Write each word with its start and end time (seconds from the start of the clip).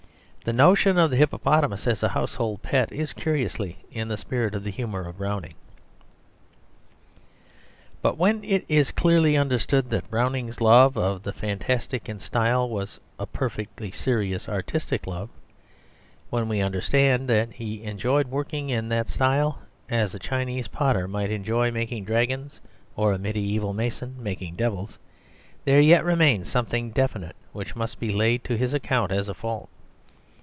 The 0.43 0.53
notion 0.53 0.97
of 0.97 1.11
the 1.11 1.17
hippopotamus 1.17 1.85
as 1.85 2.01
a 2.01 2.09
household 2.09 2.63
pet 2.63 2.91
is 2.91 3.13
curiously 3.13 3.77
in 3.91 4.07
the 4.07 4.17
spirit 4.17 4.55
of 4.55 4.63
the 4.63 4.71
humour 4.71 5.07
of 5.07 5.19
Browning. 5.19 5.53
But 8.01 8.17
when 8.17 8.43
it 8.43 8.65
is 8.67 8.89
clearly 8.89 9.37
understood 9.37 9.91
that 9.91 10.09
Browning's 10.09 10.59
love 10.59 10.97
of 10.97 11.21
the 11.21 11.31
fantastic 11.31 12.09
in 12.09 12.19
style 12.19 12.67
was 12.67 12.99
a 13.19 13.27
perfectly 13.27 13.91
serious 13.91 14.49
artistic 14.49 15.05
love, 15.05 15.29
when 16.31 16.49
we 16.49 16.59
understand 16.59 17.29
that 17.29 17.51
he 17.53 17.83
enjoyed 17.83 18.25
working 18.27 18.71
in 18.71 18.89
that 18.89 19.11
style, 19.11 19.59
as 19.89 20.15
a 20.15 20.19
Chinese 20.19 20.67
potter 20.69 21.07
might 21.07 21.29
enjoy 21.29 21.69
making 21.69 22.03
dragons, 22.05 22.59
or 22.95 23.13
a 23.13 23.19
mediæval 23.19 23.75
mason 23.75 24.15
making 24.17 24.55
devils, 24.55 24.97
there 25.65 25.79
yet 25.79 26.03
remains 26.03 26.49
something 26.49 26.89
definite 26.89 27.35
which 27.53 27.75
must 27.75 27.99
be 27.99 28.11
laid 28.11 28.43
to 28.43 28.57
his 28.57 28.73
account 28.73 29.11
as 29.11 29.29
a 29.29 29.35
fault. 29.35 29.69